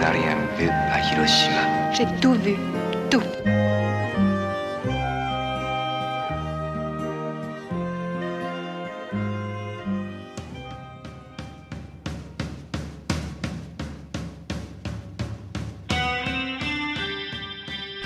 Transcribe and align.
N'as 0.00 0.12
rien 0.12 0.38
vu 0.56 0.66
à 0.66 0.98
Hiroshima. 0.98 1.92
J'ai 1.92 2.06
tout 2.22 2.32
vu. 2.42 2.56
Tout. 3.10 3.22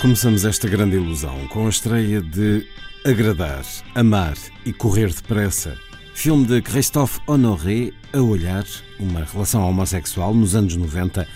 Começamos 0.01 0.45
esta 0.45 0.69
grande 0.69 0.97
ilusão 0.97 1.47
com 1.47 1.67
a 1.67 1.69
estreia 1.69 2.21
de 2.21 2.67
Agradar, 3.07 3.63
Amar 3.95 4.35
e 4.67 4.73
Correr 4.73 5.13
Depressa, 5.15 5.79
filme 6.13 6.45
de 6.45 6.61
Christophe 6.61 7.21
Honoré 7.29 7.93
a 8.13 8.21
olhar 8.21 8.65
uma 8.99 9.23
relação 9.25 9.63
homossexual 9.63 10.35
nos 10.35 10.57
anos 10.57 10.77
90, 10.77 11.27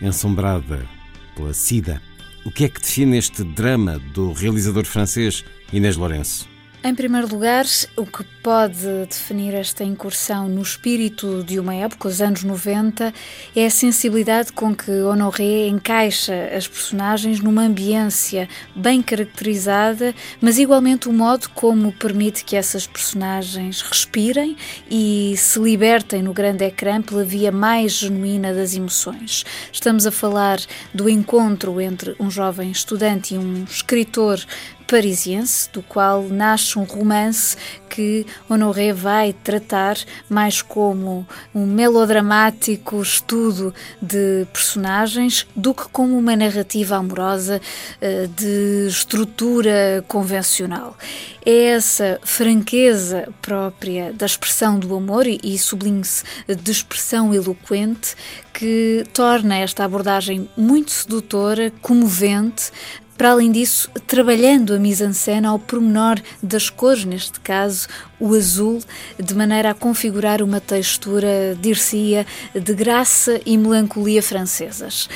ensombrada 0.00 0.86
pela 1.34 1.52
SIDA. 1.52 2.00
O 2.44 2.50
que 2.50 2.64
é 2.64 2.68
que 2.68 2.80
define 2.80 3.18
este 3.18 3.42
drama 3.42 3.98
do 3.98 4.32
realizador 4.32 4.84
francês 4.84 5.44
Inês 5.72 5.96
Lourenço? 5.96 6.55
Em 6.86 6.94
primeiro 6.94 7.26
lugar, 7.26 7.64
o 7.96 8.06
que 8.06 8.22
pode 8.22 8.86
definir 9.08 9.54
esta 9.54 9.82
incursão 9.82 10.48
no 10.48 10.62
espírito 10.62 11.42
de 11.42 11.58
uma 11.58 11.74
época, 11.74 12.06
os 12.06 12.20
anos 12.20 12.44
90, 12.44 13.12
é 13.56 13.66
a 13.66 13.70
sensibilidade 13.70 14.52
com 14.52 14.72
que 14.72 14.92
Honoré 14.92 15.66
encaixa 15.66 16.32
as 16.56 16.68
personagens 16.68 17.40
numa 17.40 17.62
ambiência 17.62 18.48
bem 18.72 19.02
caracterizada, 19.02 20.14
mas 20.40 20.60
igualmente 20.60 21.08
o 21.08 21.12
modo 21.12 21.48
como 21.48 21.90
permite 21.90 22.44
que 22.44 22.54
essas 22.54 22.86
personagens 22.86 23.82
respirem 23.82 24.56
e 24.88 25.34
se 25.36 25.58
libertem 25.58 26.22
no 26.22 26.32
grande 26.32 26.66
ecrã 26.66 27.02
pela 27.02 27.24
via 27.24 27.50
mais 27.50 27.94
genuína 27.94 28.54
das 28.54 28.76
emoções. 28.76 29.44
Estamos 29.72 30.06
a 30.06 30.12
falar 30.12 30.60
do 30.94 31.08
encontro 31.08 31.80
entre 31.80 32.14
um 32.20 32.30
jovem 32.30 32.70
estudante 32.70 33.34
e 33.34 33.38
um 33.38 33.64
escritor 33.64 34.38
parisiense, 34.86 35.68
do 35.72 35.82
qual 35.82 36.22
nasce 36.22 36.78
um 36.78 36.84
romance 36.84 37.56
que 37.88 38.26
Honoré 38.48 38.92
vai 38.92 39.32
tratar 39.32 39.96
mais 40.28 40.60
como 40.60 41.26
um 41.54 41.64
melodramático 41.66 43.00
estudo 43.00 43.74
de 44.00 44.46
personagens 44.52 45.46
do 45.56 45.72
que 45.72 45.88
como 45.88 46.18
uma 46.18 46.36
narrativa 46.36 46.96
amorosa 46.96 47.60
eh, 48.00 48.28
de 48.36 48.86
estrutura 48.88 50.04
convencional. 50.06 50.96
É 51.44 51.68
essa 51.68 52.18
franqueza 52.22 53.28
própria 53.40 54.12
da 54.12 54.26
expressão 54.26 54.78
do 54.78 54.94
amor 54.94 55.26
e 55.26 55.56
sublinhe-se 55.56 56.24
de 56.48 56.70
expressão 56.70 57.32
eloquente 57.32 58.16
que 58.52 59.04
torna 59.12 59.56
esta 59.58 59.84
abordagem 59.84 60.50
muito 60.56 60.90
sedutora, 60.90 61.72
comovente, 61.80 62.72
para 63.16 63.30
além 63.30 63.50
disso, 63.50 63.90
trabalhando 64.06 64.74
a 64.74 64.78
mise-en-scène 64.78 65.46
ao 65.46 65.58
pormenor 65.58 66.20
das 66.42 66.68
cores, 66.68 67.04
neste 67.04 67.40
caso 67.40 67.88
o 68.20 68.34
azul, 68.34 68.80
de 69.18 69.34
maneira 69.34 69.70
a 69.70 69.74
configurar 69.74 70.42
uma 70.42 70.60
textura, 70.60 71.56
dir-se-ia, 71.60 72.26
de 72.54 72.74
graça 72.74 73.40
e 73.46 73.56
melancolia 73.56 74.22
francesas. 74.22 75.08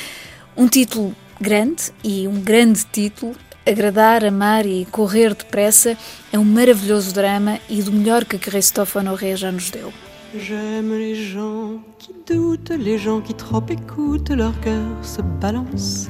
Um 0.57 0.67
título 0.67 1.15
grande 1.41 1.93
e 2.03 2.27
um 2.27 2.41
grande 2.41 2.85
título, 2.85 3.35
Agradar, 3.67 4.25
Amar 4.25 4.67
e 4.67 4.87
Correr 4.87 5.35
Depressa, 5.35 5.97
é 6.33 6.39
um 6.39 6.45
maravilhoso 6.45 7.13
drama 7.13 7.59
e 7.69 7.83
do 7.83 7.93
melhor 7.93 8.25
que 8.25 8.39
Christophe 8.39 8.99
Honoré 8.99 9.37
já 9.37 9.53
nos 9.53 9.71
deu. 9.71 9.93
J'aime 10.39 10.93
les 10.93 11.17
gens 11.17 11.81
qui 11.99 12.15
doutent, 12.33 12.71
les 12.71 12.99
gens 12.99 13.21
qui 13.21 13.35
trop 13.35 13.63
écoutent 13.69 14.31
leur 14.31 14.59
cœur 14.61 14.85
se 15.03 15.21
balancer. 15.23 16.09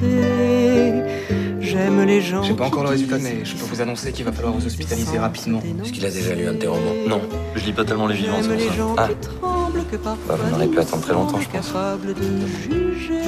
J'aime 1.61 2.05
les 2.05 2.21
gens. 2.21 2.43
J'ai 2.43 2.53
pas 2.53 2.67
encore 2.67 2.83
le 2.83 2.91
résultat, 2.91 3.17
mais 3.19 3.45
je 3.45 3.55
peux 3.57 3.65
vous 3.65 3.81
annoncer 3.81 4.13
qu'il 4.13 4.27
va 4.27 4.33
falloir 4.33 4.53
vous 4.53 4.67
hospitaliser 4.67 5.19
rapidement. 5.19 5.63
Est-ce 5.83 5.93
qu'il 5.93 6.05
a 6.05 6.11
déjà 6.11 6.35
lu 6.35 6.47
un 6.47 6.53
de 6.53 6.59
tes 6.59 6.67
romans? 6.67 6.95
Non, 7.09 7.21
je 7.55 7.65
lis 7.65 7.73
pas 7.73 7.85
tellement 7.85 8.07
les 8.09 8.15
vivants, 8.17 8.37
c'est 8.43 8.49
J'aime 8.49 8.57
pour 8.59 8.63
les 8.65 8.69
ça. 8.69 8.75
gens 8.77 8.95
Ah. 8.99 9.09
qui 9.09 9.29
tremblent, 9.29 9.85
que 9.91 9.97
parfois 9.97 10.37
Bah, 10.37 10.43
vous 10.45 10.51
n'aurez 10.51 10.67
plus 10.69 10.79
à 10.79 10.83
attendre 10.83 11.03
très 11.03 11.13
longtemps, 11.15 11.41
je 11.41 11.49
pense. 11.49 11.67
Capable 11.69 12.15
de 12.15 12.47
juger. 12.63 13.21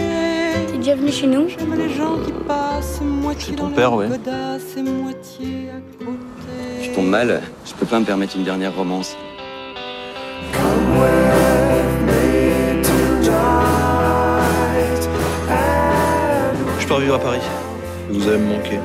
T'es 0.70 0.76
déjà 0.76 0.94
venu 0.96 1.10
chez 1.10 1.26
nous? 1.26 1.48
J'aime 1.48 1.74
les 1.74 1.88
gens 1.94 2.16
qui 2.24 2.32
passent 2.46 3.00
moitié 3.02 3.54
ton 3.56 3.68
dans 3.68 3.74
père, 3.74 3.94
ouais. 3.94 4.08
godasse 4.08 4.76
et 4.76 4.82
moitié 4.82 5.70
à 5.70 6.04
côté. 6.04 6.82
Je 6.82 6.90
tombe 6.90 7.06
mal, 7.08 7.40
je 7.64 7.72
peux 7.74 7.86
pas 7.86 7.98
me 7.98 8.04
permettre 8.04 8.36
une 8.36 8.44
dernière 8.44 8.74
romance. 8.76 9.16
Je 17.02 17.08
pars 17.08 17.08
vivre 17.08 17.14
à 17.14 17.18
Paris. 17.18 17.42
Vous 18.10 18.28
allez 18.28 18.38
me 18.38 18.56
manquer. 18.56 18.80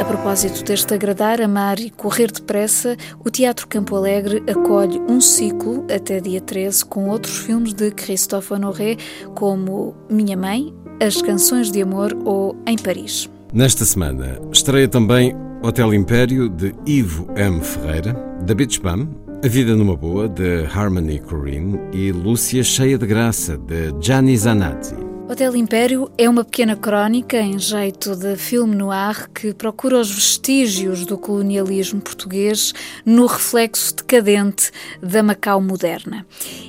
A 0.00 0.04
propósito 0.04 0.64
deste 0.64 0.92
agradar, 0.94 1.40
amar 1.40 1.78
e 1.78 1.90
correr 1.90 2.30
depressa, 2.30 2.96
o 3.24 3.30
Teatro 3.30 3.68
Campo 3.68 3.96
Alegre 3.96 4.42
acolhe 4.48 5.00
um 5.08 5.20
ciclo 5.20 5.84
até 5.94 6.20
dia 6.20 6.40
13 6.40 6.84
com 6.84 7.08
outros 7.08 7.38
filmes 7.38 7.72
de 7.72 7.90
Christophe 7.90 8.52
Honoré, 8.52 8.96
como 9.34 9.94
Minha 10.10 10.36
Mãe, 10.36 10.74
As 11.00 11.22
Canções 11.22 11.70
de 11.70 11.82
Amor 11.82 12.12
ou 12.24 12.56
Em 12.66 12.76
Paris. 12.76 13.30
Nesta 13.52 13.84
semana 13.84 14.40
estreia 14.52 14.88
também 14.88 15.34
Hotel 15.62 15.94
Império 15.94 16.48
de 16.48 16.74
Ivo 16.86 17.28
M. 17.36 17.62
Ferreira, 17.62 18.12
da 18.42 18.54
Beach 18.54 18.80
Bum, 18.80 19.23
A 19.44 19.46
Vida 19.46 19.76
numa 19.76 19.94
Boa 19.94 20.26
de 20.26 20.64
Harmony 20.74 21.18
Corrine 21.18 21.78
e 21.92 22.10
Lúcia 22.10 22.64
Cheia 22.64 22.96
de 22.96 23.06
Graça 23.06 23.58
de 23.58 23.92
Gianni 24.00 24.34
Zanatti. 24.38 25.13
Hotel 25.26 25.56
Império 25.56 26.10
é 26.18 26.28
uma 26.28 26.44
pequena 26.44 26.76
crónica 26.76 27.40
em 27.40 27.58
jeito 27.58 28.14
de 28.14 28.36
filme 28.36 28.76
noir 28.76 29.30
que 29.30 29.54
procura 29.54 29.98
os 29.98 30.10
vestígios 30.10 31.06
do 31.06 31.16
colonialismo 31.16 31.98
português 31.98 32.74
no 33.06 33.24
reflexo 33.24 33.96
decadente 33.96 34.70
da 35.02 35.22
Macau 35.22 35.62
moderna. 35.62 36.26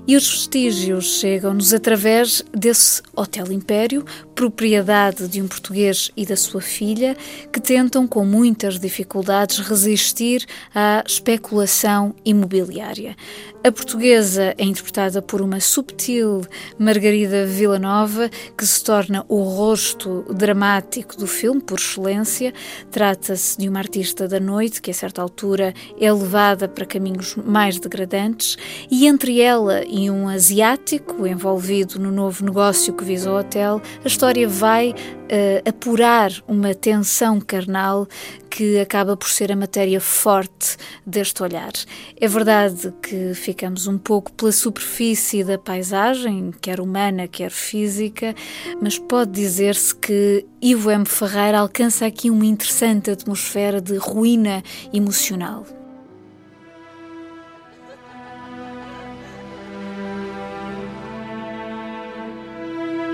E 0.07 0.15
os 0.15 0.29
vestígios 0.29 1.19
chegam-nos 1.19 1.73
através 1.73 2.43
desse 2.53 3.01
Hotel 3.13 3.51
Império, 3.51 4.05
propriedade 4.33 5.27
de 5.27 5.41
um 5.41 5.47
português 5.49 6.09
e 6.15 6.25
da 6.25 6.37
sua 6.37 6.61
filha, 6.61 7.17
que 7.51 7.59
tentam 7.59 8.07
com 8.07 8.25
muitas 8.25 8.79
dificuldades 8.79 9.59
resistir 9.59 10.45
à 10.73 11.03
especulação 11.05 12.15
imobiliária. 12.23 13.17
A 13.65 13.71
portuguesa 13.71 14.53
é 14.59 14.63
interpretada 14.63 15.23
por 15.23 15.41
uma 15.41 15.59
subtil 15.59 16.41
Margarida 16.77 17.47
Villanova, 17.47 18.29
que 18.57 18.65
se 18.65 18.83
torna 18.83 19.25
o 19.27 19.41
rosto 19.43 20.25
dramático 20.33 21.17
do 21.17 21.27
filme 21.27 21.61
por 21.61 21.79
excelência. 21.79 22.53
Trata-se 22.91 23.57
de 23.57 23.67
uma 23.69 23.79
artista 23.79 24.27
da 24.27 24.39
noite 24.39 24.81
que, 24.81 24.91
a 24.91 24.93
certa 24.93 25.21
altura, 25.21 25.73
é 25.99 26.11
levada 26.11 26.67
para 26.67 26.85
caminhos 26.85 27.35
mais 27.35 27.79
degradantes, 27.79 28.57
e 28.89 29.07
entre 29.07 29.41
ela 29.41 29.83
e 29.85 30.09
um 30.09 30.27
asiático 30.27 31.25
envolvido 31.27 31.99
no 31.99 32.11
novo 32.11 32.43
negócio 32.43 32.93
que 32.93 33.03
visa 33.03 33.31
o 33.31 33.37
hotel, 33.37 33.81
a 34.03 34.07
história 34.07 34.47
vai 34.47 34.93
uh, 35.25 35.69
apurar 35.69 36.31
uma 36.47 36.73
tensão 36.73 37.39
carnal 37.39 38.07
que 38.49 38.79
acaba 38.79 39.17
por 39.17 39.29
ser 39.29 39.51
a 39.51 39.55
matéria 39.55 39.99
forte 39.99 40.77
deste 41.05 41.43
olhar. 41.43 41.73
É 42.19 42.27
verdade 42.27 42.93
que 43.01 43.33
ficamos 43.33 43.85
um 43.87 43.97
pouco 43.97 44.31
pela 44.31 44.51
superfície 44.51 45.43
da 45.43 45.57
paisagem, 45.57 46.51
quer 46.61 46.79
humana, 46.79 47.27
quer 47.27 47.51
física, 47.51 48.33
mas 48.81 48.97
pode 48.97 49.31
dizer-se 49.31 49.93
que 49.95 50.45
Ivo 50.61 50.89
M. 50.89 51.05
Ferreira 51.05 51.59
alcança 51.59 52.05
aqui 52.05 52.29
uma 52.29 52.45
interessante 52.45 53.11
atmosfera 53.11 53.81
de 53.81 53.97
ruína 53.97 54.63
emocional. 54.93 55.65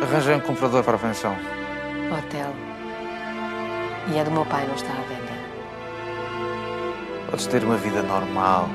Arranjei 0.01 0.35
um 0.35 0.39
comprador 0.39 0.83
para 0.83 0.95
a 0.95 0.99
pensão. 0.99 1.60
Hotel. 2.11 2.53
E 4.13 4.19
a 4.19 4.23
do 4.23 4.31
meu 4.31 4.45
pai 4.45 4.67
não 4.67 4.75
está 4.75 4.91
à 4.91 5.01
venda. 5.03 5.31
Podes 7.29 7.47
ter 7.47 7.63
uma 7.63 7.77
vida 7.77 8.03
normal, 8.03 8.67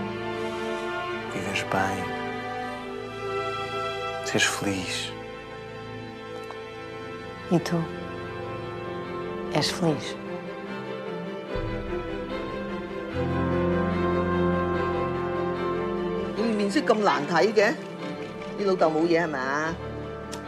vives 1.35 1.63
bem, 1.65 2.03
seres 4.25 4.47
feliz. 4.47 5.13
E 7.53 7.59
tu? 7.59 7.77
És 9.53 9.71
feliz? 9.71 10.17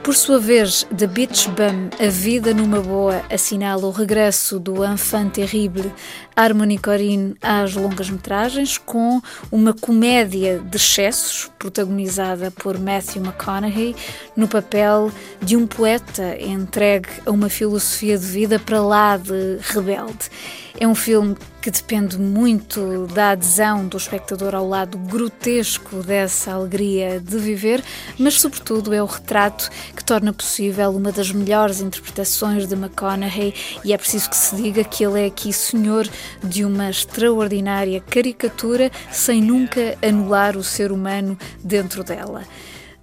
Por 0.08 0.14
sua 0.14 0.38
vez, 0.38 0.86
The 0.96 1.06
Beach 1.06 1.50
Bum, 1.50 1.90
A 2.02 2.08
Vida 2.08 2.54
numa 2.54 2.80
Boa, 2.80 3.22
assinala 3.30 3.84
o 3.84 3.90
regresso 3.90 4.58
do 4.58 4.82
enfant 4.82 5.34
terrible 5.34 5.92
Harmony 6.34 6.78
Corrine 6.78 7.34
às 7.42 7.74
longas-metragens, 7.74 8.78
com 8.78 9.20
uma 9.52 9.74
comédia 9.74 10.60
de 10.60 10.78
excessos, 10.78 11.50
protagonizada 11.58 12.50
por 12.50 12.78
Matthew 12.78 13.22
McConaughey, 13.22 13.94
no 14.34 14.48
papel 14.48 15.12
de 15.42 15.58
um 15.58 15.66
poeta 15.66 16.40
entregue 16.40 17.10
a 17.26 17.30
uma 17.30 17.50
filosofia 17.50 18.16
de 18.16 18.24
vida 18.24 18.58
para 18.58 18.80
lá 18.80 19.18
de 19.18 19.58
rebelde. 19.60 20.30
É 20.80 20.86
um 20.86 20.94
filme 20.94 21.36
que 21.60 21.72
depende 21.72 22.16
muito 22.16 23.08
da 23.08 23.30
adesão 23.30 23.88
do 23.88 23.96
espectador 23.96 24.54
ao 24.54 24.68
lado 24.68 24.96
grotesco 24.96 26.04
dessa 26.04 26.52
alegria 26.52 27.18
de 27.18 27.36
viver, 27.36 27.82
mas, 28.16 28.40
sobretudo, 28.40 28.94
é 28.94 29.02
o 29.02 29.06
retrato 29.06 29.68
que 29.96 30.04
torna 30.04 30.32
possível 30.32 30.90
uma 30.90 31.10
das 31.10 31.32
melhores 31.32 31.80
interpretações 31.80 32.68
de 32.68 32.74
McConaughey, 32.74 33.52
e 33.84 33.92
é 33.92 33.98
preciso 33.98 34.30
que 34.30 34.36
se 34.36 34.54
diga 34.54 34.84
que 34.84 35.04
ele 35.04 35.20
é 35.20 35.26
aqui 35.26 35.52
senhor 35.52 36.08
de 36.44 36.64
uma 36.64 36.88
extraordinária 36.88 38.00
caricatura 38.00 38.92
sem 39.10 39.42
nunca 39.42 39.98
anular 40.00 40.56
o 40.56 40.62
ser 40.62 40.92
humano 40.92 41.36
dentro 41.60 42.04
dela. 42.04 42.44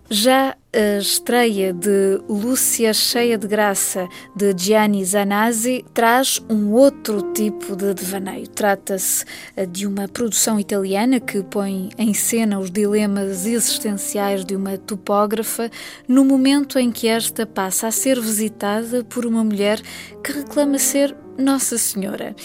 Já 0.09 0.55
a 0.71 0.99
estreia 0.99 1.73
de 1.73 2.21
Lúcia 2.29 2.93
Cheia 2.93 3.39
de 3.39 3.47
Graça, 3.47 4.07
de 4.35 4.53
Gianni 4.55 5.03
Zanazzi, 5.03 5.83
traz 5.95 6.39
um 6.47 6.73
outro 6.73 7.33
tipo 7.33 7.75
de 7.75 7.91
devaneio. 7.95 8.47
Trata-se 8.47 9.25
eh, 9.55 9.65
de 9.65 9.87
uma 9.87 10.07
produção 10.07 10.59
italiana 10.59 11.19
que 11.19 11.41
põe 11.41 11.89
em 11.97 12.13
cena 12.13 12.59
os 12.59 12.69
dilemas 12.69 13.47
existenciais 13.47 14.45
de 14.45 14.55
uma 14.55 14.77
topógrafa 14.77 15.71
no 16.07 16.23
momento 16.23 16.77
em 16.77 16.91
que 16.91 17.07
esta 17.07 17.43
passa 17.47 17.87
a 17.87 17.91
ser 17.91 18.21
visitada 18.21 19.03
por 19.03 19.25
uma 19.25 19.43
mulher 19.43 19.81
que 20.23 20.33
reclama 20.33 20.77
ser 20.77 21.15
nossa 21.37 21.77
Senhora. 21.77 22.35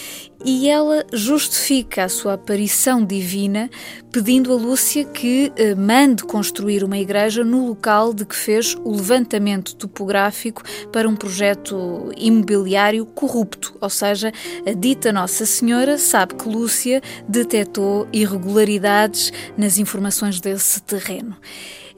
E 0.44 0.68
ela 0.68 1.04
justifica 1.12 2.04
a 2.04 2.08
sua 2.08 2.34
aparição 2.34 3.04
divina 3.04 3.68
pedindo 4.10 4.52
a 4.52 4.56
Lúcia 4.56 5.04
que 5.04 5.52
eh, 5.54 5.74
mande 5.74 6.24
construir 6.24 6.82
uma 6.82 6.98
igreja 6.98 7.44
no 7.44 7.68
local 7.68 8.14
de 8.14 8.24
que 8.24 8.34
fez 8.34 8.74
o 8.82 8.96
levantamento 8.96 9.76
topográfico 9.76 10.62
para 10.90 11.08
um 11.08 11.14
projeto 11.14 12.10
imobiliário 12.16 13.04
corrupto. 13.04 13.76
Ou 13.80 13.90
seja, 13.90 14.32
a 14.66 14.72
dita 14.72 15.12
Nossa 15.12 15.44
Senhora 15.44 15.98
sabe 15.98 16.34
que 16.34 16.48
Lúcia 16.48 17.02
detectou 17.28 18.08
irregularidades 18.12 19.32
nas 19.58 19.76
informações 19.76 20.40
desse 20.40 20.82
terreno. 20.82 21.36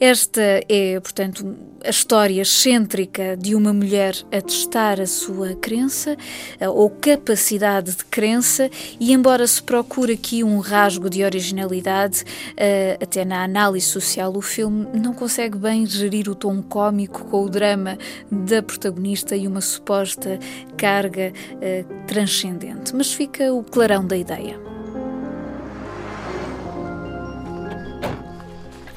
Esta 0.01 0.41
é, 0.69 0.99
portanto, 1.01 1.57
a 1.85 1.91
história 1.91 2.41
excêntrica 2.41 3.37
de 3.37 3.55
uma 3.55 3.73
mulher 3.73 4.15
a 4.31 4.41
testar 4.41 5.01
a 5.01 5.07
sua 5.07 5.55
crença 5.55 6.17
ou 6.61 6.91
capacidade 6.91 7.93
de 7.93 8.05
crença, 8.05 8.71
e 9.01 9.13
embora 9.13 9.47
se 9.47 9.63
procure 9.63 10.15
aqui 10.15 10.45
um 10.45 10.59
rasgo 10.59 11.11
de 11.11 11.25
originalidade, 11.25 12.25
eh, 12.57 12.99
até 13.01 13.25
na 13.25 13.43
análise 13.43 13.87
social, 13.87 14.33
o 14.37 14.43
filme 14.43 14.87
não 14.95 15.13
consegue 15.13 15.59
bem 15.59 15.87
gerir 15.87 16.29
o 16.29 16.35
tom 16.35 16.63
cômico 16.63 17.25
com 17.25 17.45
o 17.45 17.49
drama 17.49 17.99
da 18.31 18.63
protagonista 18.63 19.37
e 19.37 19.47
uma 19.47 19.61
suposta 19.61 20.39
carga 20.77 21.33
eh, 21.61 21.85
transcendente. 22.07 22.95
Mas 22.95 23.13
fica 23.13 23.53
o 23.53 23.63
clarão 23.63 24.07
da 24.07 24.17
ideia. 24.17 24.72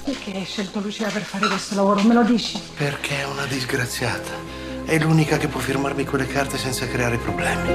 Perché 0.06 0.34
hai 0.34 0.46
scelto 0.46 0.80
Lucia 0.82 1.10
per 1.10 1.24
fare 1.24 1.48
questo 1.48 1.74
lavoro? 1.74 2.00
Me 2.04 2.14
lo 2.14 2.22
dici? 2.22 2.62
Perché 2.78 3.22
è 3.22 3.26
una 3.26 3.48
disgraziata. 3.48 4.34
È 4.86 5.00
l'unica 5.00 5.38
che 5.38 5.48
può 5.48 5.60
firmarmi 5.60 6.06
quelle 6.06 6.28
carte 6.28 6.60
senza 6.60 6.88
creare 6.88 7.18
problemi. 7.18 7.70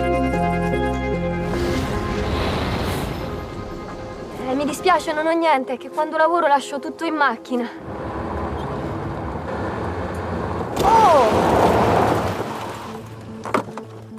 Eh, 4.49 4.55
mi 4.55 4.65
dispiace, 4.65 5.13
non 5.13 5.27
ho 5.27 5.33
niente, 5.33 5.73
è 5.73 5.77
che 5.77 5.91
quando 5.91 6.17
lavoro 6.17 6.47
lascio 6.47 6.79
tutto 6.79 7.05
in 7.05 7.15
macchina. 7.17 7.69
Oh! 10.83 11.49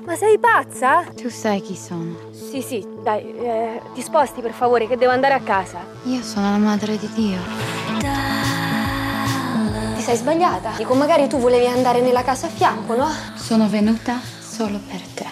Ma 0.04 0.16
sei 0.18 0.38
pazza? 0.38 1.06
Tu 1.16 1.30
sai 1.30 1.62
chi 1.62 1.78
sono. 1.78 2.30
Sì, 2.32 2.62
sì, 2.62 2.86
dai, 3.02 3.22
eh, 3.38 3.82
ti 3.94 4.02
sposti 4.02 4.42
per 4.42 4.52
favore, 4.52 4.86
che 4.86 4.98
devo 4.98 5.14
andare 5.14 5.34
a 5.34 5.40
casa. 5.40 5.80
Io 6.04 6.22
sono 6.22 6.52
la 6.52 6.58
madre 6.58 6.98
di 6.98 7.10
Dio. 7.14 7.81
Sei 10.12 10.20
sbagliata. 10.20 10.74
Dico, 10.76 10.94
magari 10.94 11.30
tu 11.30 11.38
volevi 11.38 11.68
andare 11.68 12.02
nella 12.02 12.22
casa 12.22 12.48
a 12.48 12.50
fianco, 12.50 12.98
no? 12.98 13.08
Sono 13.36 13.70
venuta 13.70 14.20
solo 14.42 14.78
per 14.86 15.00
te. 15.14 15.31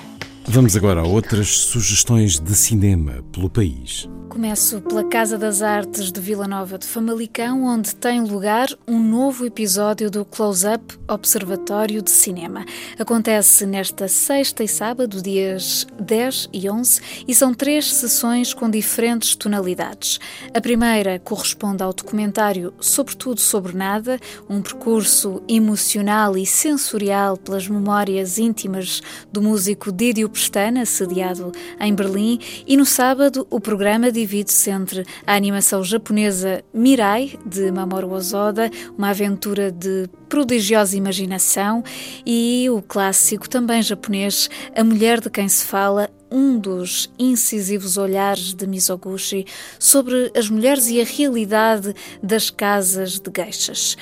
Vamos 0.52 0.76
agora 0.76 1.02
a 1.02 1.04
outras 1.04 1.60
sugestões 1.60 2.40
de 2.40 2.56
cinema 2.56 3.24
pelo 3.32 3.52
país. 3.52 4.10
Começo 4.30 4.80
pela 4.82 5.04
Casa 5.04 5.38
das 5.38 5.62
Artes 5.62 6.12
de 6.12 6.22
Vila 6.22 6.48
Nova 6.48 6.78
de 6.78 6.86
Famalicão, 6.88 7.66
onde 7.66 7.96
tem 7.96 8.22
lugar 8.22 8.70
um 8.88 8.98
novo 8.98 9.46
episódio 9.46 10.10
do 10.10 10.24
Close-Up 10.24 10.98
Observatório 11.08 12.02
de 12.02 12.10
Cinema. 12.12 12.64
Acontece 12.98 13.66
nesta 13.66 14.08
sexta 14.08 14.64
e 14.64 14.68
sábado, 14.68 15.22
dias 15.22 15.86
10 16.00 16.50
e 16.54 16.70
11, 16.70 17.02
e 17.28 17.36
são 17.36 17.54
três 17.54 17.92
sessões 17.92 18.54
com 18.54 18.70
diferentes 18.70 19.36
tonalidades. 19.36 20.20
A 20.54 20.62
primeira 20.62 21.20
corresponde 21.20 21.84
ao 21.84 21.94
documentário 21.94 22.74
Sobretudo 22.80 23.42
Sobre 23.42 23.76
Nada, 23.76 24.20
um 24.48 24.62
percurso 24.62 25.44
emocional 25.50 26.38
e 26.38 26.46
sensorial 26.46 27.36
pelas 27.36 27.68
memórias 27.68 28.38
íntimas 28.38 29.02
do 29.34 29.42
músico 29.42 29.92
Didio 29.92 30.30
Pestana, 30.40 30.86
sediado 30.86 31.52
em 31.82 31.94
Berlim, 31.94 32.40
e 32.66 32.78
no 32.78 32.86
sábado 32.86 33.46
o 33.50 33.60
programa 33.60 34.10
divide-se 34.10 34.70
entre 34.70 35.04
a 35.28 35.36
animação 35.36 35.84
japonesa 35.84 36.64
Mirai, 36.74 37.38
de 37.46 37.70
Mamoru 37.70 38.14
Osoda, 38.14 38.72
uma 38.98 39.10
aventura 39.10 39.70
de 39.70 40.10
prodigiosa 40.30 40.96
imaginação, 40.96 41.84
e 42.26 42.68
o 42.70 42.82
clássico 42.82 43.50
também 43.50 43.82
japonês 43.82 44.50
A 44.74 44.82
Mulher 44.82 45.20
de 45.20 45.30
Quem 45.30 45.50
Se 45.50 45.66
Fala, 45.66 46.10
um 46.32 46.58
dos 46.58 47.12
incisivos 47.20 47.98
olhares 47.98 48.54
de 48.54 48.66
Mizoguchi 48.66 49.46
sobre 49.78 50.32
as 50.34 50.50
mulheres 50.50 50.88
e 50.88 51.02
a 51.02 51.04
realidade 51.04 51.94
das 52.24 52.50
casas 52.50 53.20
de 53.20 53.30
geixas. 53.36 53.98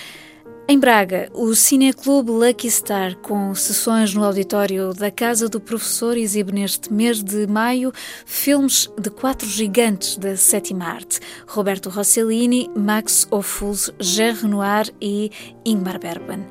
Em 0.69 0.77
Braga, 0.77 1.29
o 1.33 1.55
Cineclube 1.55 2.29
Lucky 2.29 2.69
Star, 2.69 3.15
com 3.19 3.55
sessões 3.55 4.13
no 4.13 4.21
auditório 4.21 4.93
da 4.93 5.09
Casa 5.09 5.47
do 5.47 5.61
Professor, 5.61 6.17
exibe 6.17 6.51
neste 6.51 6.91
mês 6.91 7.23
de 7.23 7.47
maio 7.47 7.93
filmes 8.25 8.91
de 8.99 9.09
quatro 9.09 9.47
gigantes 9.47 10.17
da 10.17 10.35
sétima 10.35 10.83
arte: 10.83 11.21
Roberto 11.47 11.89
Rossellini, 11.89 12.69
Max 12.75 13.25
Ophuls, 13.31 13.89
Jean 13.97 14.33
Renoir 14.33 14.91
e 14.99 15.31
Ingmar 15.63 15.99
Bergman. 15.99 16.45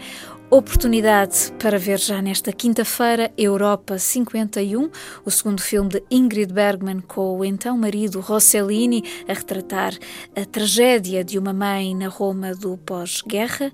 Oportunidade 0.49 1.53
para 1.59 1.76
ver 1.76 1.99
já 1.99 2.23
nesta 2.23 2.53
quinta-feira 2.53 3.33
Europa 3.37 3.99
51, 3.99 4.88
o 5.25 5.31
segundo 5.31 5.61
filme 5.61 5.91
de 5.91 6.05
Ingrid 6.09 6.53
Bergman 6.53 7.00
com 7.00 7.37
o 7.37 7.45
então 7.45 7.76
marido 7.76 8.21
Rossellini 8.21 9.03
a 9.26 9.33
retratar 9.33 9.95
a 10.37 10.45
tragédia 10.45 11.25
de 11.25 11.37
uma 11.37 11.53
mãe 11.53 11.97
na 11.97 12.07
Roma 12.07 12.55
do 12.55 12.76
pós-guerra. 12.79 13.73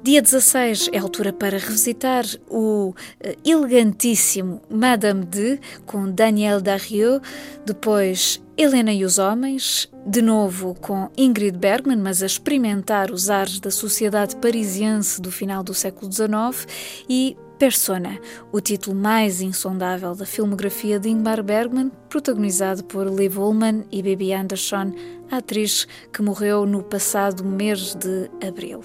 Dia 0.00 0.22
16 0.22 0.90
é 0.92 0.98
a 0.98 1.02
altura 1.02 1.32
para 1.32 1.58
revisitar 1.58 2.24
o 2.48 2.94
eh, 3.18 3.36
elegantíssimo 3.44 4.62
Madame 4.70 5.24
de, 5.24 5.58
com 5.84 6.08
Daniel 6.08 6.60
Darrieux, 6.60 7.20
depois 7.66 8.40
Helena 8.56 8.92
e 8.92 9.04
os 9.04 9.18
Homens, 9.18 9.88
de 10.06 10.22
novo 10.22 10.76
com 10.80 11.10
Ingrid 11.16 11.58
Bergman, 11.58 11.96
mas 11.96 12.22
a 12.22 12.26
experimentar 12.26 13.10
os 13.10 13.28
ares 13.28 13.58
da 13.58 13.70
sociedade 13.70 14.36
parisiense 14.36 15.20
do 15.20 15.32
final 15.32 15.64
do 15.64 15.74
século 15.74 16.10
XIX, 16.12 16.66
e 17.08 17.36
Persona, 17.58 18.18
o 18.52 18.60
título 18.60 18.96
mais 18.96 19.40
insondável 19.40 20.14
da 20.14 20.26
filmografia 20.26 21.00
de 21.00 21.08
Ingmar 21.08 21.42
Bergman, 21.42 21.90
protagonizado 22.08 22.84
por 22.84 23.06
Liv 23.06 23.38
Ullmann 23.38 23.84
e 23.90 24.02
Bibi 24.02 24.32
Andersson, 24.32 24.92
a 25.30 25.38
atriz 25.38 25.86
que 26.12 26.22
morreu 26.22 26.64
no 26.66 26.82
passado 26.82 27.44
mês 27.44 27.94
de 27.94 28.30
abril. 28.46 28.82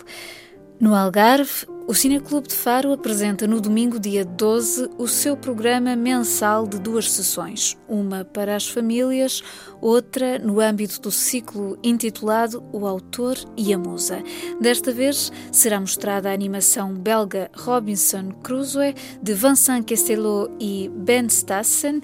No 0.80 0.96
Algarve, 0.96 1.68
O 1.90 1.94
Cineclube 1.96 2.48
de 2.48 2.54
Faro 2.54 2.94
apresenta 2.94 3.48
no 3.48 3.60
domingo, 3.60 4.00
dia 4.00 4.24
12, 4.24 4.92
o 5.00 5.08
seu 5.08 5.36
programa 5.36 5.96
mensal 5.96 6.68
de 6.68 6.78
duas 6.78 7.10
sessões, 7.10 7.76
uma 7.88 8.24
para 8.24 8.56
as 8.56 8.70
famílias, 8.70 9.42
outra 9.82 10.38
no 10.38 10.60
âmbito 10.60 11.02
do 11.02 11.10
ciclo 11.10 11.80
intitulado 11.84 12.64
O 12.72 12.86
Autor 12.86 13.38
e 13.58 13.74
a 13.74 13.78
Musa. 13.80 14.22
Desta 14.62 14.92
vez 14.92 15.32
será 15.52 15.80
mostrada 15.80 16.30
a 16.30 16.34
animação 16.34 16.94
belga 16.94 17.50
Robinson 17.56 18.34
Crusoe, 18.44 18.94
de 19.20 19.34
Vincent 19.34 19.90
Castelot 19.90 20.54
e 20.60 20.92
Ben 20.94 21.26
Stassen, 21.26 22.02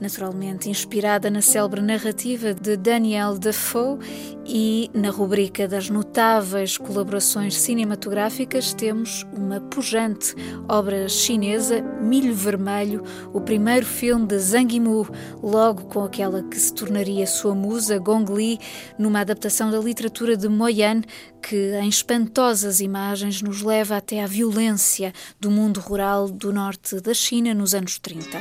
naturalmente 0.00 0.70
inspirada 0.70 1.30
na 1.30 1.42
célebre 1.42 1.82
narrativa 1.82 2.54
de 2.54 2.76
Daniel 2.76 3.38
Defoe 3.38 3.98
e 4.46 4.90
na 4.94 5.10
rubrica 5.10 5.68
das 5.68 5.90
notáveis 5.90 6.78
colaborações 6.78 7.56
cinematográficas 7.56 8.72
temos 8.72 9.26
uma 9.36 9.60
pujante 9.60 10.34
obra 10.68 11.08
chinesa, 11.08 11.82
Milho 12.00 12.34
Vermelho, 12.34 13.04
o 13.32 13.40
primeiro 13.40 13.84
filme 13.84 14.26
de 14.26 14.38
Zhang 14.38 14.72
Yimou, 14.72 15.06
logo 15.42 15.84
com 15.84 16.02
aquela 16.02 16.42
que 16.42 16.58
se 16.58 16.72
tornaria 16.72 17.26
sua 17.26 17.54
musa, 17.54 17.98
Gong 17.98 18.32
Li, 18.32 18.58
numa 18.98 19.20
adaptação 19.20 19.70
da 19.70 19.78
literatura 19.78 20.36
de 20.36 20.48
Mo 20.48 20.68
Yan, 20.68 21.02
que 21.42 21.74
em 21.74 21.88
espantosas 21.88 22.80
imagens 22.80 23.42
nos 23.42 23.62
leva 23.62 23.96
até 23.96 24.22
à 24.22 24.26
violência 24.26 25.12
do 25.38 25.50
mundo 25.50 25.80
rural 25.80 26.28
do 26.28 26.52
norte 26.52 27.00
da 27.00 27.14
China 27.14 27.52
nos 27.54 27.74
anos 27.74 27.98
30. 27.98 28.38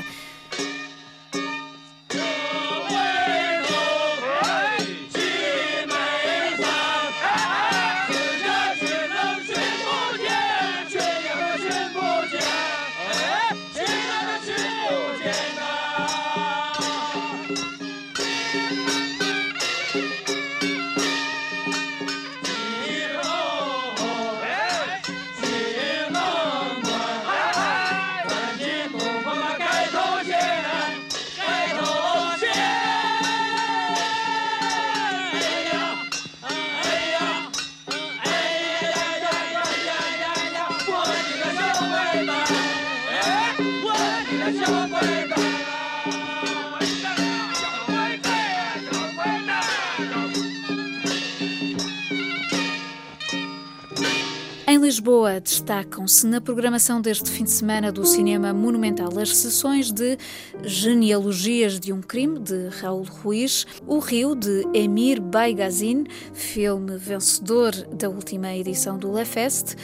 Lisboa 54.90 55.40
destacam-se 55.40 56.26
na 56.26 56.42
programação 56.42 57.00
deste 57.00 57.30
fim 57.30 57.44
de 57.44 57.52
semana 57.52 57.92
do 57.92 58.04
Cinema 58.04 58.52
Monumental 58.56 59.20
as 59.20 59.38
sessões 59.38 59.92
de 59.92 60.18
Genealogias 60.64 61.80
de 61.80 61.94
um 61.94 62.02
Crime, 62.02 62.40
de 62.40 62.70
Raul 62.70 63.04
Ruiz, 63.04 63.68
O 63.86 64.00
Rio, 64.00 64.34
de 64.34 64.66
Emir 64.74 65.22
Baigazin, 65.22 66.06
filme 66.34 66.98
vencedor 66.98 67.72
da 67.94 68.10
última 68.10 68.52
edição 68.56 68.98
do 68.98 69.16
Le 69.16 69.26
Fest, 69.26 69.76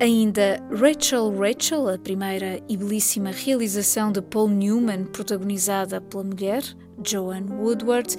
Ainda 0.00 0.60
Rachel 0.72 1.32
Rachel, 1.38 1.88
a 1.88 1.96
primeira 1.96 2.60
e 2.68 2.76
belíssima 2.76 3.30
realização 3.30 4.10
de 4.10 4.20
Paul 4.20 4.48
Newman, 4.48 5.04
protagonizada 5.04 6.00
pela 6.00 6.24
mulher, 6.24 6.64
Joan 7.06 7.44
Woodward, 7.50 8.16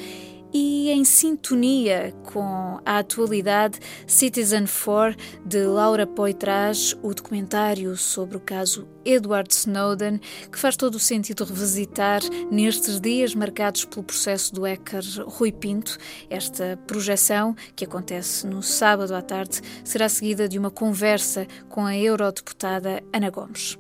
e 0.54 0.90
em 0.90 1.04
sintonia 1.04 2.14
com 2.32 2.80
a 2.86 3.00
atualidade, 3.00 3.80
Citizen 4.06 4.66
4 4.66 5.16
de 5.46 5.64
Laura 5.64 6.06
Poitras, 6.06 6.96
o 7.02 7.14
documentário 7.14 7.96
sobre 7.96 8.38
o 8.38 8.40
caso 8.40 8.88
Edward 9.06 9.54
Snowden, 9.54 10.20
que 10.52 10.60
faz 10.60 10.76
todo 10.76 10.96
o 10.96 11.00
sentido 11.00 11.44
revisitar 11.44 12.22
nestes 12.52 13.00
dias 13.00 13.34
marcados 13.34 13.86
pelo 13.86 14.04
processo 14.04 14.54
do 14.54 14.64
hacker 14.64 15.04
Rui 15.26 15.52
Pinto. 15.52 15.98
Esta 16.30 16.78
projeção, 16.86 17.56
que 17.76 17.86
acontece 17.86 18.46
no 18.46 18.62
sábado 18.62 19.16
à 19.16 19.22
tarde, 19.22 19.62
será 19.84 20.10
seguida 20.10 20.48
de 20.48 20.60
uma 20.60 20.72
conversa 20.72 21.48
com 21.70 21.86
a 21.86 21.96
eurodeputada 21.96 23.02
Ana 23.14 23.30
Gomes. 23.30 23.78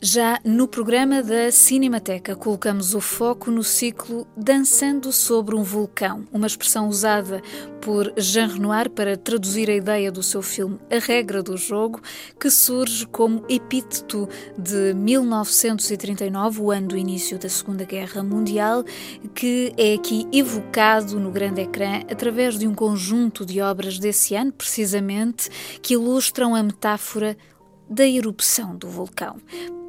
Já 0.00 0.38
no 0.44 0.68
programa 0.68 1.22
da 1.22 1.50
Cinemateca, 1.50 2.36
colocamos 2.36 2.94
o 2.94 3.00
foco 3.00 3.50
no 3.50 3.64
ciclo 3.64 4.26
Dançando 4.36 5.10
sobre 5.10 5.54
um 5.54 5.62
Vulcão, 5.62 6.28
uma 6.30 6.46
expressão 6.46 6.86
usada 6.86 7.42
por 7.80 8.12
Jean 8.14 8.48
Renoir 8.48 8.90
para 8.90 9.16
traduzir 9.16 9.70
a 9.70 9.74
ideia 9.74 10.12
do 10.12 10.22
seu 10.22 10.42
filme 10.42 10.78
A 10.90 10.98
Regra 10.98 11.42
do 11.42 11.56
Jogo, 11.56 12.02
que 12.38 12.50
surge 12.50 13.06
como 13.06 13.42
epíteto 13.48 14.28
de 14.58 14.92
1939, 14.92 16.60
o 16.60 16.70
ano 16.70 16.88
do 16.88 16.96
início 16.98 17.38
da 17.38 17.48
Segunda 17.48 17.84
Guerra 17.84 18.22
Mundial, 18.22 18.84
que 19.34 19.72
é 19.78 19.94
aqui 19.94 20.28
evocado 20.30 21.18
no 21.18 21.30
grande 21.30 21.62
ecrã 21.62 22.02
através 22.10 22.58
de 22.58 22.68
um 22.68 22.74
conjunto 22.74 23.46
de 23.46 23.62
obras 23.62 23.98
desse 23.98 24.34
ano, 24.34 24.52
precisamente, 24.52 25.48
que 25.80 25.94
ilustram 25.94 26.54
a 26.54 26.62
metáfora 26.62 27.34
da 27.88 28.06
erupção 28.06 28.76
do 28.76 28.88
vulcão. 28.88 29.40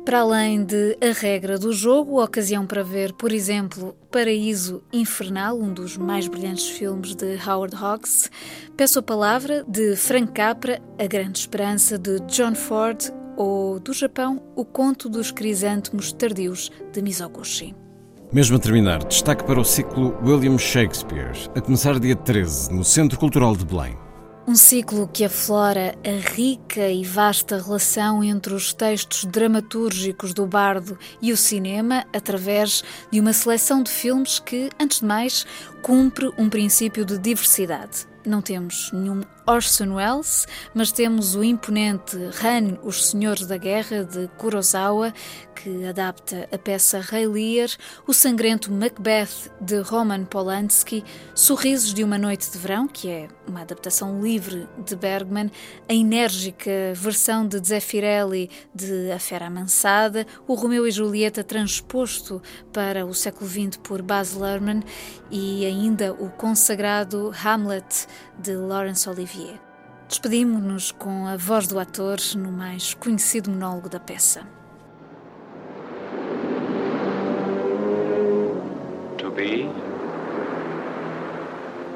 Para 0.07 0.21
além 0.21 0.63
de 0.63 0.97
A 1.01 1.11
Regra 1.11 1.59
do 1.59 1.73
Jogo, 1.73 2.23
ocasião 2.23 2.65
para 2.65 2.81
ver, 2.81 3.11
por 3.11 3.29
exemplo, 3.29 3.93
Paraíso 4.09 4.81
Infernal, 4.93 5.59
um 5.59 5.73
dos 5.73 5.97
mais 5.97 6.29
brilhantes 6.29 6.69
filmes 6.69 7.13
de 7.13 7.37
Howard 7.45 7.75
Hawks, 7.75 8.31
peço 8.77 8.99
a 8.99 9.03
palavra 9.03 9.65
de 9.67 9.97
Frank 9.97 10.31
Capra, 10.31 10.81
A 10.97 11.05
Grande 11.05 11.39
Esperança 11.39 11.97
de 11.97 12.21
John 12.21 12.55
Ford 12.55 13.13
ou, 13.35 13.81
do 13.81 13.91
Japão, 13.91 14.41
O 14.55 14.63
Conto 14.63 15.09
dos 15.09 15.29
Crisântemos 15.29 16.13
Tardios 16.13 16.71
de 16.93 17.01
Mizoguchi. 17.01 17.75
Mesmo 18.31 18.55
a 18.55 18.59
terminar, 18.59 19.03
destaque 19.03 19.43
para 19.43 19.59
o 19.59 19.65
ciclo 19.65 20.17
William 20.23 20.57
Shakespeare, 20.57 21.33
a 21.53 21.59
começar 21.59 21.99
dia 21.99 22.15
13, 22.15 22.73
no 22.73 22.85
Centro 22.85 23.19
Cultural 23.19 23.57
de 23.57 23.65
Belém. 23.65 24.06
Um 24.50 24.56
ciclo 24.56 25.10
que 25.10 25.25
aflora 25.25 25.94
a 26.06 26.32
rica 26.34 26.88
e 26.88 27.04
vasta 27.04 27.62
relação 27.62 28.24
entre 28.24 28.54
os 28.54 28.74
textos 28.74 29.25
dramatúrgicos 29.25 30.34
do 30.34 30.48
bardo 30.48 30.98
e 31.22 31.34
o 31.34 31.38
cinema 31.38 32.06
através 32.13 32.82
de 33.12 33.20
uma 33.20 33.34
seleção 33.34 33.84
de 33.84 33.92
filmes 33.92 34.39
que, 34.39 34.70
antes 34.80 35.01
de 35.01 35.06
mais, 35.06 35.46
cumpre 35.82 36.32
um 36.38 36.50
princípio 36.50 37.04
de 37.04 37.18
diversidade. 37.18 38.08
Não 38.25 38.42
temos 38.42 38.89
nenhum 38.94 39.20
Orson 39.48 39.96
Welles, 39.96 40.46
mas 40.74 40.92
temos 40.92 41.34
o 41.34 41.42
imponente 41.42 42.18
Han, 42.44 42.77
Os 42.84 43.08
Senhores 43.08 43.48
da 43.48 43.56
Guerra, 43.56 44.04
de 44.04 44.27
Kurosawa, 44.38 45.13
que 45.56 45.86
adapta 45.86 46.48
a 46.51 46.58
peça 46.58 47.00
Rei 47.00 47.25
Lear, 47.27 47.70
o 48.06 48.13
sangrento 48.13 48.72
Macbeth, 48.72 49.50
de 49.60 49.80
Roman 49.80 50.25
Polanski, 50.25 51.04
Sorrisos 51.34 51.94
de 51.94 52.04
uma 52.04 52.18
Noite 52.18 52.51
de 52.51 52.58
Verão, 52.58 52.88
que 52.88 53.10
é 53.10 53.27
uma 53.48 53.62
adaptação 53.62 54.22
livre 54.22 54.68
de 54.86 54.96
Bergman, 54.96 55.50
a 55.88 55.94
enérgica 55.94 56.94
versão 56.94 57.48
de 57.48 57.66
Zeffirelli 57.66 58.50
de 58.75 59.12
A 59.12 59.20
Fera 59.20 59.48
Amansada, 59.48 60.27
o 60.48 60.54
Romeu 60.54 60.86
e 60.86 60.92
Julieta 60.92 61.44
transposto 61.44 62.42
para 62.74 63.06
o 63.06 63.13
século 63.13 63.50
XX 63.50 63.77
por 63.77 64.01
Baz 64.01 64.34
Luhrmann 64.34 64.84
e 65.32 65.66
ainda 65.66 66.13
o 66.13 66.30
consagrado 66.30 67.32
Hamlet 67.44 68.08
de 68.38 68.56
Laurence 68.56 69.10
Olivier. 69.10 69.37
Despedimos-nos 70.08 70.91
com 70.91 71.27
a 71.27 71.36
voz 71.36 71.67
do 71.67 71.77
ator 71.77 72.17
no 72.36 72.51
mais 72.51 72.94
conhecido 72.94 73.51
monólogo 73.51 73.89
da 73.89 74.00
peça. 74.00 74.48
To 79.17 79.29
be 79.32 79.70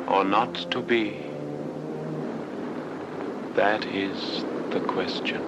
or 0.07 0.25
not 0.25 0.67
to 0.67 0.81
be? 0.81 1.15
That 3.55 3.85
is 3.87 4.45
the 4.71 4.81
question. 4.81 5.41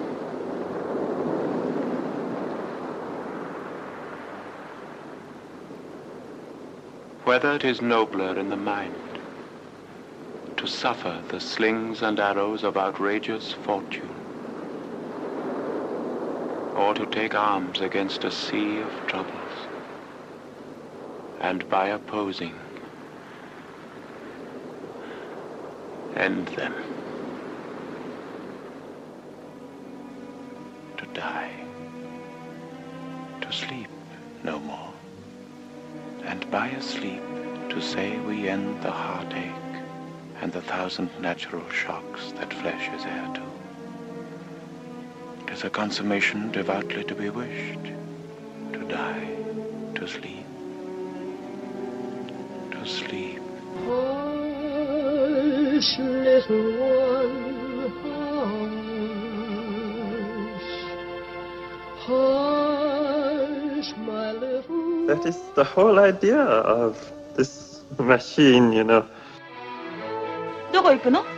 Whether 7.24 7.56
it 7.56 7.64
is 7.64 7.80
nobler 7.80 8.38
in 8.38 8.48
the 8.48 8.56
mind 8.56 9.03
to 10.64 10.70
suffer 10.70 11.22
the 11.28 11.40
slings 11.40 12.00
and 12.00 12.18
arrows 12.18 12.64
of 12.64 12.78
outrageous 12.78 13.52
fortune, 13.52 14.14
or 16.74 16.94
to 16.94 17.04
take 17.04 17.34
arms 17.34 17.82
against 17.82 18.24
a 18.24 18.30
sea 18.30 18.80
of 18.80 18.90
troubles, 19.06 19.52
and 21.42 21.68
by 21.68 21.88
opposing, 21.88 22.54
end 26.16 26.46
them. 26.56 26.72
To 30.96 31.04
die, 31.12 31.52
to 33.42 33.52
sleep 33.52 33.90
no 34.42 34.58
more, 34.60 34.94
and 36.24 36.50
by 36.50 36.68
a 36.68 36.80
sleep 36.80 37.22
to 37.68 37.82
say 37.82 38.18
we 38.20 38.48
end 38.48 38.82
the 38.82 38.90
heartache 38.90 39.63
and 40.44 40.52
the 40.52 40.60
thousand 40.60 41.08
natural 41.22 41.66
shocks 41.70 42.32
that 42.32 42.52
flesh 42.52 42.90
is 42.94 43.06
heir 43.06 43.26
to. 43.32 43.40
Is 45.50 45.64
a 45.64 45.70
consummation 45.70 46.52
devoutly 46.52 47.02
to 47.04 47.14
be 47.14 47.30
wished, 47.30 47.84
to 48.74 48.80
die, 48.86 49.26
to 49.94 50.06
sleep, 50.06 50.44
to 52.72 52.86
sleep. 52.86 53.40
Hush, 53.86 55.98
little 55.98 56.76
one, 56.76 57.40
hush, 62.04 62.04
hush, 62.04 63.94
my 63.96 64.32
little. 64.32 65.06
That 65.06 65.24
is 65.24 65.38
the 65.54 65.64
whole 65.64 65.98
idea 65.98 66.42
of 66.80 67.10
this 67.34 67.80
machine, 67.98 68.74
you 68.74 68.84
know. 68.84 69.06
வைக்கணும் 70.88 71.28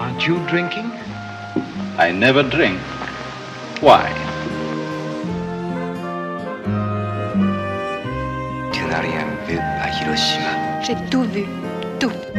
Aren't 0.00 0.24
you 0.28 0.36
drinking? 0.50 0.88
I 2.04 2.12
never 2.12 2.42
drink. 2.42 2.80
Why? 3.86 4.06
Je 8.72 8.82
n'ai 8.88 9.00
rien 9.08 9.26
vu 9.46 9.58
à 9.58 9.88
Hiroshima. 9.96 10.52
J'ai 10.82 10.96
tout 11.10 11.26
vu, 11.34 11.44
tout. 12.00 12.37